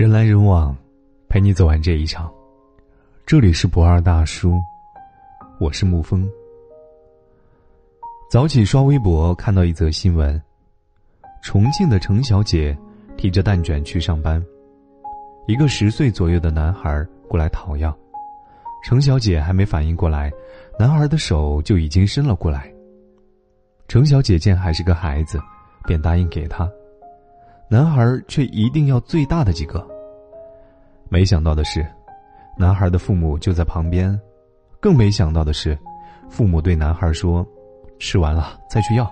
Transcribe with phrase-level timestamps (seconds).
[0.00, 0.74] 人来人往，
[1.28, 2.32] 陪你走完这一场。
[3.26, 4.58] 这里是不二大叔，
[5.58, 6.26] 我是沐风。
[8.30, 10.42] 早起刷微博，看到一则新闻：
[11.42, 12.74] 重庆的程小姐
[13.18, 14.42] 提着蛋卷去上班，
[15.46, 17.94] 一个十岁左右的男孩过来讨要，
[18.82, 20.32] 程小姐还没反应过来，
[20.78, 22.72] 男孩的手就已经伸了过来。
[23.86, 25.38] 程小姐见还是个孩子，
[25.84, 26.66] 便答应给他。
[27.72, 29.86] 男孩却一定要最大的几个。
[31.08, 31.86] 没想到的是，
[32.58, 34.18] 男孩的父母就在旁边。
[34.80, 35.78] 更没想到的是，
[36.28, 37.46] 父母对男孩说
[38.00, 39.08] ：“吃完了再去要。”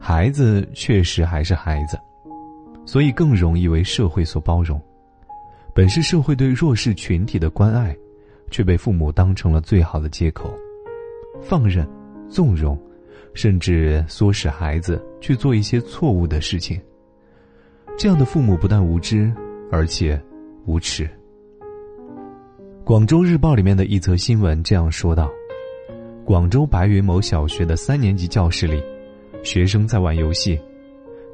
[0.00, 1.96] 孩子确实还是孩子，
[2.84, 4.80] 所以更容易为社会所包容。
[5.72, 7.96] 本是社会对弱势群体的关爱，
[8.50, 10.52] 却被父母当成了最好的借口，
[11.40, 11.88] 放任、
[12.28, 12.76] 纵容，
[13.32, 16.80] 甚至唆使孩子去做一些错误的事情。
[17.96, 19.32] 这样的父母不但无知，
[19.70, 20.20] 而且
[20.66, 21.08] 无耻。
[22.84, 25.30] 广州日报里面的一则新闻这样说道：
[26.24, 28.82] 广州白云某小学的三年级教室里，
[29.44, 30.58] 学生在玩游戏，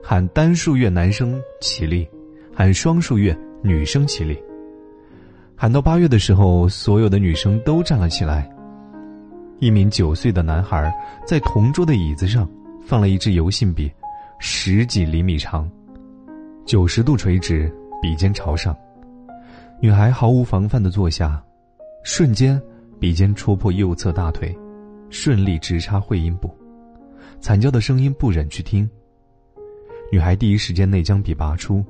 [0.03, 2.07] 喊单数月男生起立，
[2.55, 4.39] 喊双数月女生起立。
[5.57, 8.49] 喊到八月的时候，所有的女生都站了起来。
[9.59, 10.93] 一名九岁的男孩
[11.27, 12.49] 在同桌的椅子上
[12.81, 13.91] 放了一支油性笔，
[14.39, 15.69] 十几厘米长。
[16.69, 18.77] 九十度垂直，笔尖朝上。
[19.81, 21.43] 女孩毫无防范的坐下，
[22.05, 22.61] 瞬间
[23.01, 24.55] 笔尖戳破右侧大腿，
[25.09, 26.55] 顺利直插会阴部，
[27.41, 28.87] 惨叫的声音不忍去听。
[30.13, 31.83] 女孩第一时间内将笔拔出，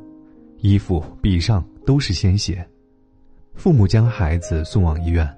[0.59, 2.65] 衣服、笔上都是鲜血。
[3.55, 5.29] 父母将孩子送往医院，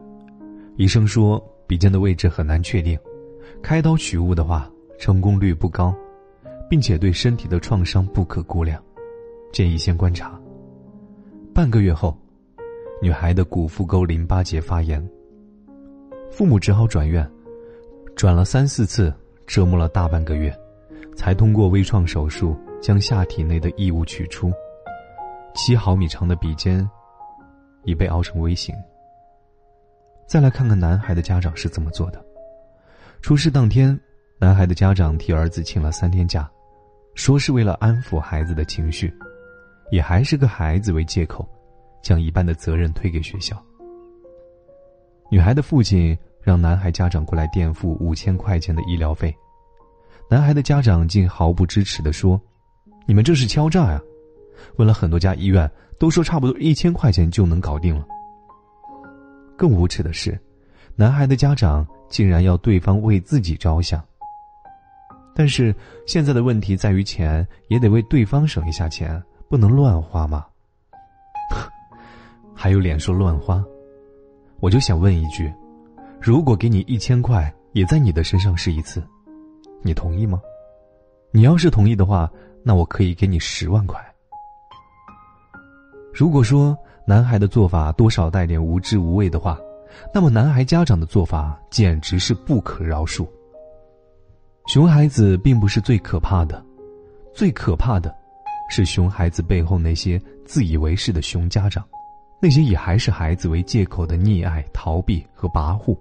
[0.76, 2.98] 医生说笔尖的位置很难确定，
[3.62, 5.94] 开刀取物的话成功率不高，
[6.68, 8.78] 并且对身体的创伤不可估量。
[9.52, 10.38] 建议先观察。
[11.54, 12.16] 半个月后，
[13.02, 15.04] 女孩的股腹沟淋巴结发炎，
[16.30, 17.28] 父母只好转院，
[18.14, 19.12] 转了三四次，
[19.46, 20.56] 折磨了大半个月，
[21.16, 24.52] 才通过微创手术将下体内的异物取出。
[25.54, 26.88] 七毫米长的笔尖
[27.82, 28.74] 已被熬成微型。
[30.28, 32.24] 再来看看男孩的家长是怎么做的。
[33.20, 33.98] 出事当天，
[34.38, 36.48] 男孩的家长替儿子请了三天假，
[37.16, 39.12] 说是为了安抚孩子的情绪。
[39.90, 41.48] 也还是个孩子为借口，
[42.02, 43.60] 将一半的责任推给学校。
[45.30, 49.34] 女孩的父亲让男孩家长过来垫付五千块钱的医疗费，
[50.28, 52.40] 男孩的家长竟毫不支持的说
[53.06, 54.00] ：“你们这是敲诈呀！”
[54.76, 58.06] 问了很多家医院，都说差不多一千块钱就能搞定了。
[59.56, 60.38] 更无耻的是，
[60.96, 64.02] 男孩的家长竟然要对方为自己着想。
[65.34, 65.74] 但是
[66.06, 69.22] 现在的问题在于钱，也得为对方省一下钱。
[69.50, 70.46] 不能乱花吗？
[72.54, 73.64] 还有脸说乱花？
[74.60, 75.52] 我就想问一句：
[76.20, 79.02] 如果给你一千块，也在你的身上试一次，
[79.82, 80.40] 你同意吗？
[81.32, 82.30] 你要是同意的话，
[82.62, 84.00] 那我可以给你十万块。
[86.14, 89.58] 如果说男孩的做法多少带点无知无畏的话，
[90.14, 93.26] 那么男孩家长的做法简直是不可饶恕。
[94.68, 96.64] 熊孩子并不是最可怕的，
[97.34, 98.14] 最可怕的。
[98.70, 101.84] 是熊孩子背后那些自以为是的熊家长，
[102.40, 105.98] 那些以还是孩子为借口的溺爱、逃避和跋扈。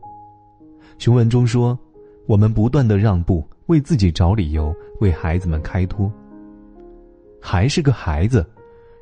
[1.00, 1.78] 熊文中说
[2.28, 6.12] ：“我们不断的让步，为自己找理由，为孩子们开脱。
[7.42, 8.48] 还是个孩子，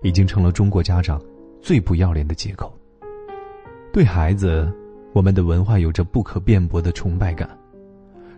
[0.01, 1.21] 已经成了中国家长
[1.61, 2.73] 最不要脸的借口。
[3.91, 4.71] 对孩子，
[5.11, 7.49] 我们的文化有着不可辩驳的崇拜感，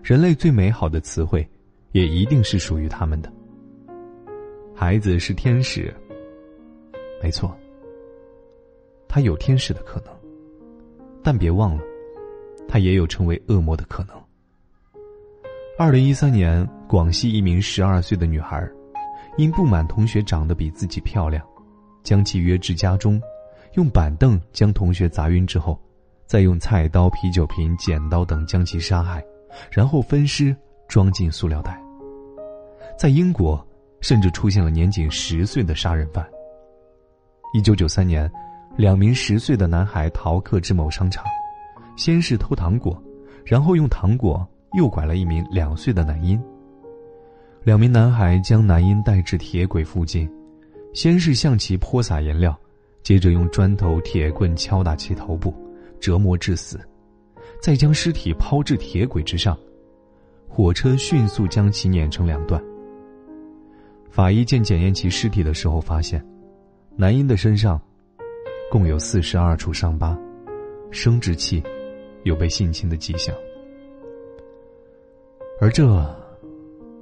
[0.01, 1.47] 人类最美好的词汇，
[1.91, 3.31] 也一定是属于他们的。”
[4.81, 5.93] 孩子是天使，
[7.21, 7.53] 没错，
[9.09, 10.13] 他有天使的可能，
[11.21, 11.83] 但别忘了，
[12.65, 14.15] 他也有成为恶魔的可能。
[15.77, 18.65] 二零一三年，广西一名十二岁的女孩，
[19.35, 21.45] 因不满同学长得比自己漂亮，
[22.01, 23.21] 将其约至家中，
[23.73, 25.77] 用板凳将同学砸晕之后，
[26.25, 29.21] 再用菜刀、啤酒瓶、剪刀等将其杀害，
[29.69, 30.55] 然后分尸
[30.87, 31.77] 装进塑料袋。
[32.97, 33.61] 在英国。
[34.01, 36.25] 甚至出现了年仅十岁的杀人犯。
[37.53, 38.31] 一九九三年，
[38.77, 41.25] 两名十岁的男孩逃课至某商场，
[41.97, 43.01] 先是偷糖果，
[43.43, 46.41] 然后用糖果诱拐了一名两岁的男婴。
[47.63, 50.29] 两名男孩将男婴带至铁轨附近，
[50.93, 52.57] 先是向其泼洒颜料，
[53.03, 55.53] 接着用砖头、铁棍敲打其头部，
[55.99, 56.79] 折磨致死，
[57.61, 59.57] 再将尸体抛至铁轨之上，
[60.47, 62.63] 火车迅速将其碾成两段。
[64.09, 66.23] 法医见检验其尸体的时候，发现，
[66.95, 67.79] 男婴的身上
[68.71, 70.17] 共有四十二处伤疤，
[70.91, 71.63] 生殖器
[72.23, 73.33] 有被性侵的迹象，
[75.61, 75.87] 而这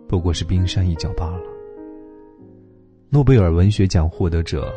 [0.08, 1.44] 不过是冰山一角罢了。
[3.10, 4.72] 诺贝尔文学奖获得者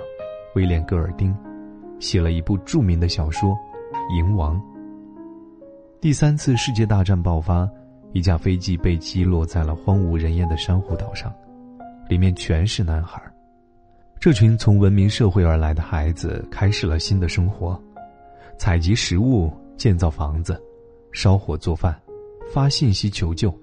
[0.54, 1.34] 威廉·戈尔丁
[1.98, 3.50] 写了一部著名的小说
[4.16, 4.56] 《蝇王》。
[6.00, 7.68] 第三次世界大战爆发，
[8.12, 11.34] 一架飞机被击落在了荒无人烟的珊瑚岛上，
[12.10, 13.22] 里面全是男孩。
[14.18, 17.80] 这群从文明社会而来的孩子开始了新的生活，
[18.58, 20.60] 采集食物、建造房子、
[21.12, 21.98] 烧火做饭、
[22.52, 23.56] 发信息求救。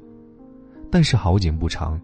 [0.89, 2.01] 但是好景不长，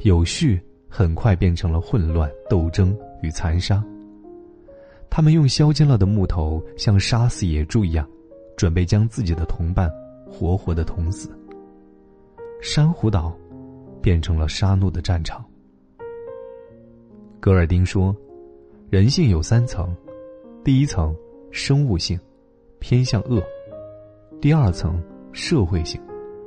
[0.00, 3.82] 有序很快变成了混乱、斗争与残杀。
[5.08, 8.06] 他们用削尖了的木头，像杀死野猪一样，
[8.58, 9.90] 准备将自己的同伴
[10.30, 11.30] 活活的捅死。
[12.60, 13.34] 珊瑚岛
[14.02, 15.42] 变成了杀戮的战场。
[17.42, 18.16] 戈尔丁说
[18.88, 19.92] ：“人性有三层，
[20.62, 21.12] 第一层
[21.50, 22.16] 生物性，
[22.78, 23.42] 偏向恶；
[24.40, 25.02] 第二层
[25.32, 26.00] 社会性，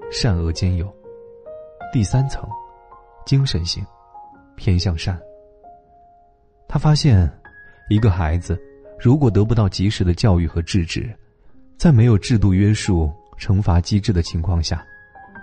[0.09, 0.87] 善恶兼有；
[1.91, 2.47] 第三层
[3.25, 3.85] 精神性，
[4.55, 5.19] 偏向善。”
[6.65, 7.29] 他发现，
[7.89, 8.57] 一个孩子
[8.97, 11.13] 如果得不到及时的教育和制止，
[11.77, 14.81] 在没有制度约束、惩罚机制的情况下，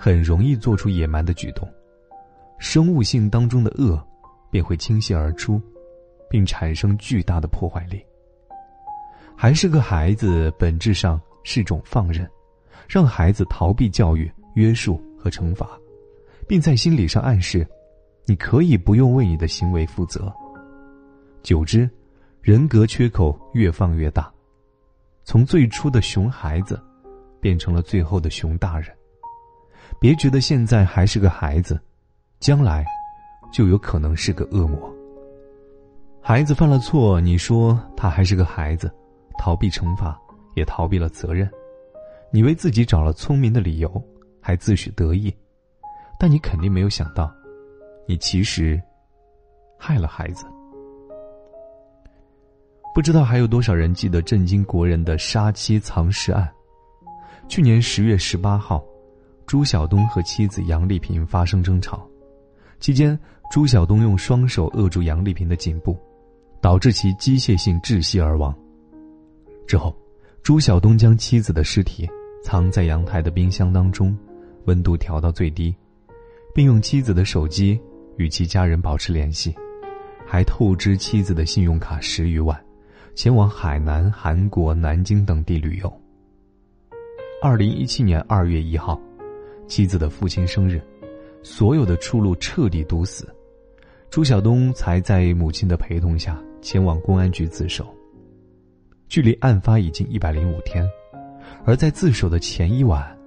[0.01, 1.69] 很容易做出野蛮的举动，
[2.57, 4.03] 生物性当中的恶。
[4.53, 5.59] 便会倾泻而出，
[6.29, 8.05] 并产生巨大的破坏力。
[9.35, 12.31] 还是个孩子，本质上是种放任，
[12.87, 15.71] 让孩子逃避教育、约束和惩罚，
[16.47, 17.67] 并在心理上暗示，
[18.27, 20.31] 你可以不用为你的行为负责。
[21.43, 21.89] 久之，
[22.43, 24.31] 人格缺口越放越大，
[25.25, 26.79] 从最初的熊孩子，
[27.41, 28.95] 变成了最后的熊大人。
[29.99, 31.81] 别觉得现在还是个孩子，
[32.39, 32.85] 将来。
[33.53, 34.93] 就有可能是个恶魔。
[36.21, 38.93] 孩子犯了错，你说他还是个孩子，
[39.39, 40.19] 逃避惩罚，
[40.55, 41.51] 也逃避了责任，
[42.33, 44.03] 你为自己找了聪明的理由，
[44.41, 45.35] 还自诩得意，
[46.19, 47.33] 但你肯定没有想到，
[48.07, 48.81] 你其实
[49.77, 50.47] 害了孩子。
[52.95, 56.49] 不知道还有多少人记得震惊国人的杀妻藏尸案？
[57.49, 58.85] 去年十月十八号，
[59.45, 62.07] 朱晓东和妻子杨丽萍发生争吵。
[62.83, 63.17] 期间，
[63.49, 65.97] 朱晓东用双手扼住杨丽萍的颈部，
[66.61, 68.53] 导致其机械性窒息而亡。
[69.69, 69.97] 之后，
[70.43, 72.11] 朱晓东将妻子的尸体
[72.43, 74.19] 藏在阳台的冰箱当中，
[74.65, 75.73] 温度调到最低，
[76.53, 77.81] 并用妻子的手机
[78.17, 79.55] 与其家人保持联系，
[80.27, 82.61] 还透支妻子的信用卡十余万，
[83.15, 86.01] 前往海南、韩国、南京等地旅游。
[87.41, 89.01] 二零一七年二月一号，
[89.69, 90.83] 妻子的父亲生日。
[91.43, 93.29] 所有的出路彻底堵死，
[94.11, 97.87] 朱晓东才在母亲的陪同下前往公安局自首。
[99.09, 100.89] 距离案发已经一百零五天，
[101.65, 103.19] 而在自首的前一晚，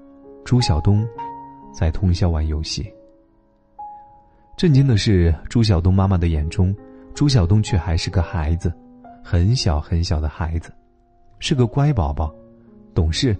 [0.43, 1.07] 朱晓东
[1.73, 2.91] 在通宵玩游戏。
[4.57, 6.75] 震惊的是，朱晓东妈妈的眼中，
[7.13, 8.73] 朱晓东却还是个孩子，
[9.23, 10.71] 很小很小的孩子，
[11.39, 12.33] 是个乖宝宝，
[12.93, 13.37] 懂事、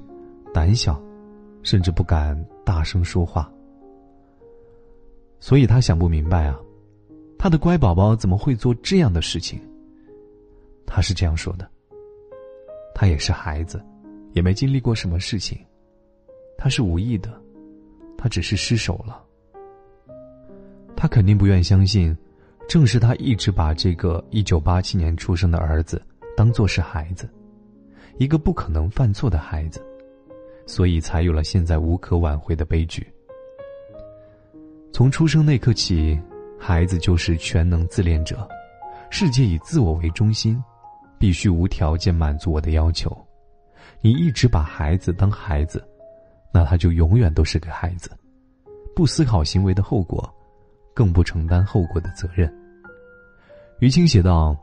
[0.54, 1.02] 胆小，
[1.64, 3.50] 甚至不敢大声说话。
[5.40, 6.60] 所以他想不明白啊，
[7.38, 9.60] 他的乖宝宝怎么会做这样的事情？
[10.86, 11.70] 他是这样说的
[12.96, 13.84] ：“他也是孩子，
[14.34, 15.58] 也没经历过什么事情，
[16.58, 17.32] 他是无意的，
[18.18, 19.24] 他只是失手了。
[20.96, 22.16] 他肯定不愿相信，
[22.68, 26.02] 正是他一直把这个一九八七年出生的儿子
[26.38, 27.30] 当做是孩子，
[28.18, 29.86] 一个不可能犯错的孩子，
[30.66, 33.06] 所以才有了现在无可挽回的悲剧。”
[34.96, 36.18] 从出生那刻起，
[36.58, 38.48] 孩子就是全能自恋者，
[39.10, 40.58] 世界以自我为中心，
[41.20, 43.14] 必须无条件满足我的要求。
[44.00, 45.86] 你一直把孩子当孩子，
[46.50, 48.10] 那他就永远都是个孩子，
[48.96, 50.34] 不思考行为的后果，
[50.94, 52.50] 更不承担后果的责任。
[53.80, 54.58] 于清写道：“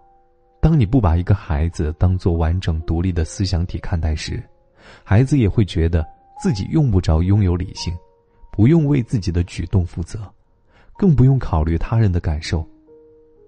[0.63, 4.43] 当你不把一个孩子当做完整独立的思想体看待时，
[5.05, 6.03] 孩子也会觉得
[6.43, 7.95] 自己用不着拥有理性。”
[8.53, 10.21] 不用为自己的举动负责，
[10.99, 12.65] 更不用考虑他人的感受，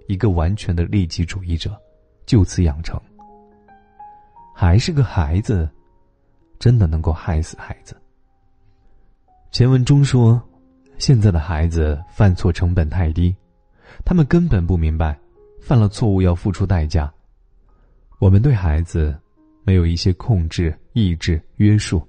[0.09, 1.79] 一个完全的利己主义者，
[2.25, 2.99] 就此养成。
[4.55, 5.69] 还是个孩子，
[6.59, 7.95] 真的能够害死孩子。
[9.53, 10.41] 前文中说，
[10.97, 13.37] 现在的孩子犯错成本太低，
[14.07, 15.19] 他们根本不明白，
[15.61, 17.13] 犯了错误要付出代价。
[18.19, 19.15] 我们对孩子，
[19.65, 22.03] 没有一些控制、抑制、约束，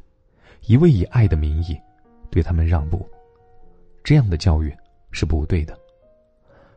[0.68, 1.78] 一味以爱的名义。
[2.30, 3.08] 对他们让步，
[4.04, 4.76] 这样的教育
[5.12, 5.78] 是不对的。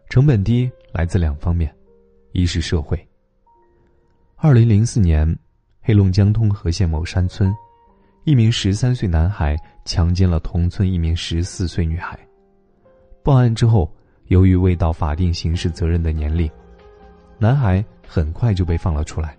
[0.09, 1.75] 成本低来自两方面，
[2.33, 2.99] 一是社会，
[4.37, 5.39] 二零零四年，
[5.83, 7.55] 黑龙江通河县某山村，
[8.25, 12.19] 一名十三岁男孩强奸了同村一名十四岁女孩。
[13.23, 13.93] 报案之后，
[14.29, 16.51] 由于未到法定刑事责任的年龄，
[17.39, 19.37] 男孩很快就被放了出来。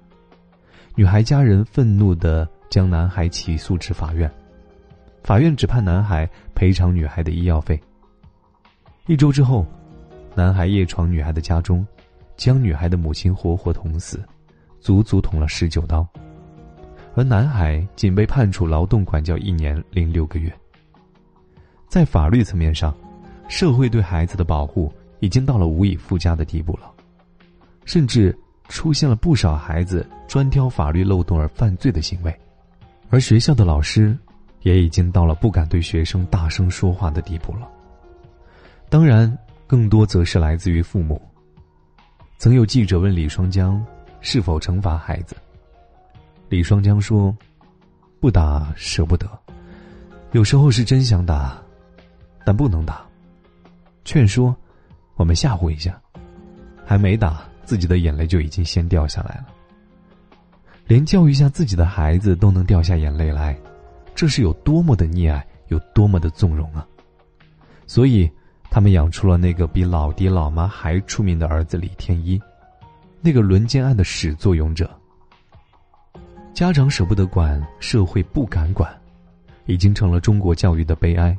[0.95, 4.29] 女孩家人愤怒的将男孩起诉至法院，
[5.23, 7.79] 法院只判男孩赔偿女孩的医药费。
[9.07, 9.65] 一周之后，
[10.35, 11.85] 男孩夜闯女孩的家中，
[12.37, 14.23] 将女孩的母亲活活捅死，
[14.79, 16.07] 足足捅了十九刀，
[17.15, 20.51] 而男孩仅被判处劳动管教一年零六个月。
[21.87, 22.95] 在法律层面上，
[23.47, 26.91] 社会对孩子的保护已经到了无以复加的地步了，
[27.83, 32.33] 甚至出现了不少孩子专挑法律漏洞而犯罪的行为，
[33.09, 34.15] 而学校的老师
[34.61, 37.67] 也已经到了不敢对学生大声说话的地步了。
[38.89, 39.37] 当然，
[39.67, 41.21] 更多则是来自于父母。
[42.37, 43.83] 曾有记者问李双江
[44.21, 45.35] 是否惩罚孩子，
[46.47, 47.35] 李双江说
[48.19, 49.29] ：“不打舍不得，
[50.31, 51.61] 有时候是真想打，
[52.45, 53.05] 但不能打。”
[54.05, 54.55] 劝说，
[55.15, 56.01] 我们吓唬一下，
[56.85, 59.47] 还没打，自己的眼泪就已经先掉下来了。
[60.87, 63.55] 连教育下自己的孩子都能掉下眼泪来，
[64.19, 66.85] 这是有多么的溺爱，有多么的纵容啊！
[67.87, 68.29] 所以，
[68.69, 72.37] 他们养出了那个比老爹老妈还出名的儿子李天一，
[73.21, 74.91] 那个轮奸案的始作俑者。
[76.53, 78.93] 家长舍不得管，社会不敢管，
[79.67, 81.33] 已经成了中国教育的悲哀，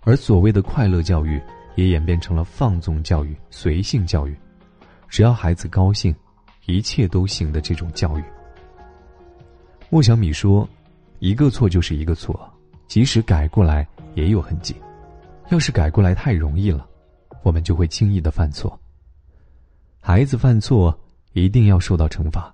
[0.00, 1.40] 而所谓的快乐教育。
[1.76, 4.36] 也演变成了放纵教育、随性教育，
[5.08, 6.12] 只要孩子高兴，
[6.66, 8.24] 一切都行的这种教育。
[9.88, 10.68] 莫小米说
[11.22, 12.52] ：“一个错就是一个错，
[12.88, 13.86] 即使改过来
[14.16, 14.74] 也有痕迹。
[15.50, 16.84] 要是改过来太容易了，
[17.44, 18.76] 我们就会轻易的犯错。
[20.00, 20.92] 孩子犯错
[21.32, 22.52] 一定要受到惩罚，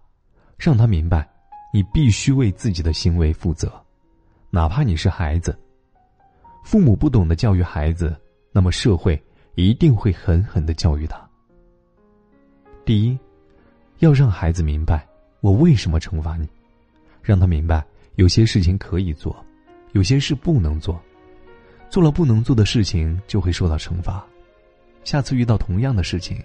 [0.58, 1.26] 让他明白，
[1.72, 3.72] 你必须为自己的行为负责，
[4.50, 5.58] 哪怕你是孩子。
[6.62, 8.14] 父母不懂得教育孩子。”
[8.52, 9.22] 那么社会
[9.54, 11.26] 一定会狠狠的教育他。
[12.84, 13.18] 第一，
[14.00, 15.06] 要让孩子明白
[15.40, 16.48] 我为什么惩罚你，
[17.22, 17.82] 让他明白
[18.18, 19.44] 有些事情可以做，
[19.92, 21.00] 有些事不能做，
[21.88, 24.26] 做了不能做的事情就会受到惩罚，
[25.04, 26.42] 下次遇到同样的事情，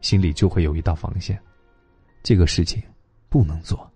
[0.00, 1.36] 心里就会有一道防线，
[2.22, 2.80] 这个事情
[3.28, 3.90] 不能做。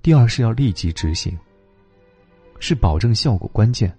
[0.00, 1.36] 第二是要立即执行，
[2.60, 3.92] 是保证效果关键。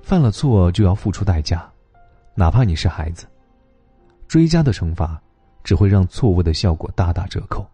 [0.00, 1.70] 犯了错就要付出代价，
[2.34, 3.26] 哪怕你是孩子。
[4.26, 5.22] 追加的惩罚
[5.62, 7.68] 只会让错误的效果大打折扣。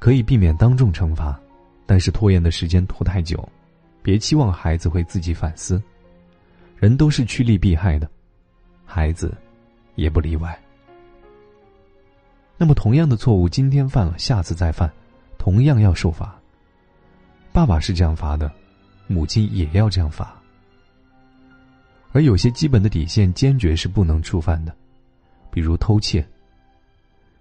[0.00, 1.38] 可以避免当众惩罚，
[1.84, 3.46] 但是拖延的时间拖太久，
[4.02, 5.80] 别期望孩子会自己反思。
[6.78, 8.10] 人都是趋利避害的，
[8.86, 9.36] 孩子
[9.96, 10.58] 也不例外。
[12.56, 14.90] 那么，同样的错误今天犯了，下次再犯，
[15.36, 16.34] 同样要受罚。
[17.52, 18.50] 爸爸是这样罚的，
[19.06, 20.34] 母亲也要这样罚。
[22.12, 24.74] 而有些基本的底线，坚决是不能触犯的，
[25.50, 26.26] 比如偷窃。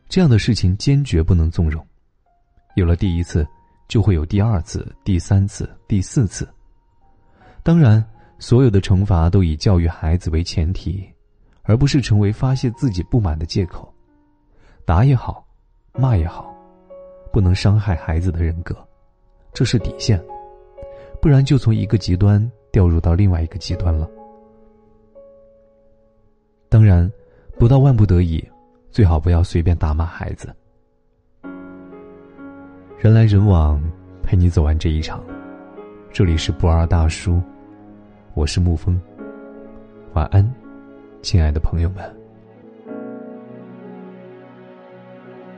[0.10, 1.86] 这样的事情坚决不能纵容。
[2.76, 3.46] 有了第一次，
[3.88, 6.48] 就会有第二次、第三次、第四次。
[7.64, 8.04] 当然，
[8.38, 11.08] 所有的惩罚都以教育孩子为前提，
[11.64, 13.94] 而不是成为发泄自己不满的借口。
[14.86, 15.46] 打也好，
[15.94, 16.56] 骂也好，
[17.34, 18.76] 不能伤害孩子的人格，
[19.54, 20.24] 这是底线。
[21.22, 24.10] 不然就从一个极端掉入到另外一个极端了。
[26.70, 27.12] 当然，
[27.58, 28.42] 不到万不得已，
[28.90, 30.56] 最好不要随便打骂孩子。
[33.02, 33.82] 人来人往，
[34.22, 35.24] 陪你走完这一场。
[36.12, 37.42] 这里是不二大叔，
[38.34, 39.00] 我是沐风。
[40.16, 40.46] 晚安，
[41.22, 42.14] 亲爱的朋友们。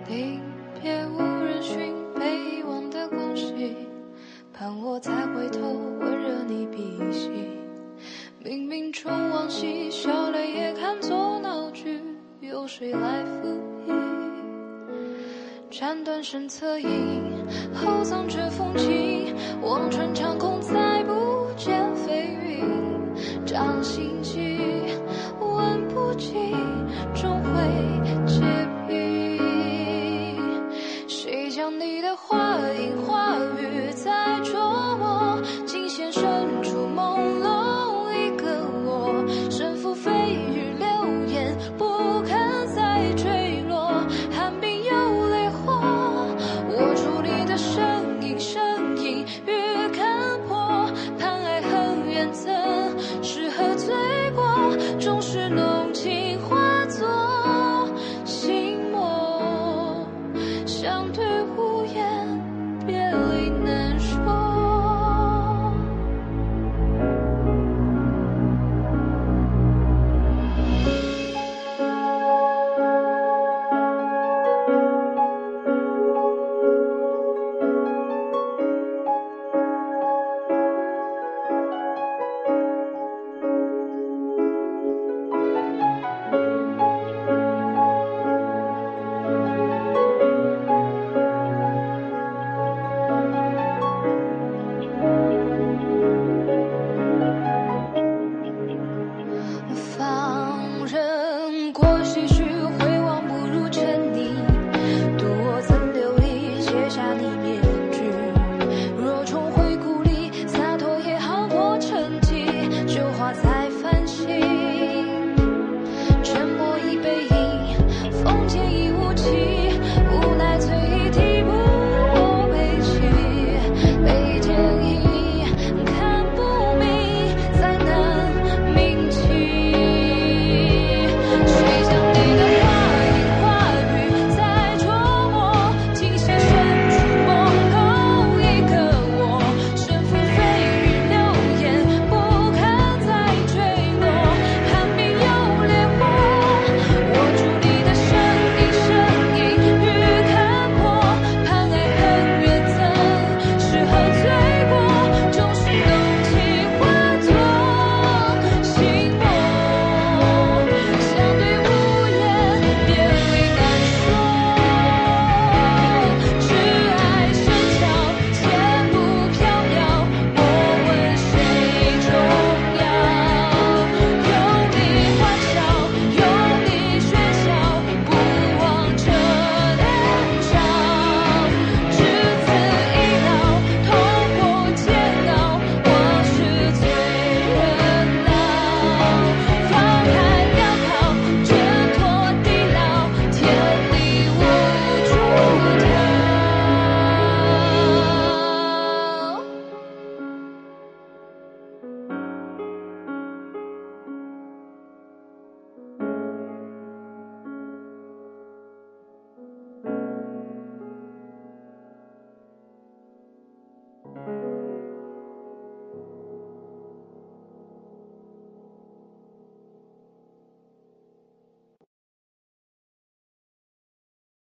[0.07, 0.39] 临
[0.79, 3.75] 别无人讯，被遗忘的光熙，
[4.53, 5.67] 盼我再回头，
[5.99, 7.31] 温热你鼻息。
[8.45, 12.03] 冥冥中往昔，笑泪也看作闹剧，
[12.39, 13.47] 由谁来抚
[13.87, 13.91] 议？
[15.71, 17.30] 斩断身侧影，
[17.73, 22.63] 厚葬这风景，望穿长空，再不见飞云。
[23.45, 24.90] 掌心悸，问不尽。
[24.90, 24.90] 终。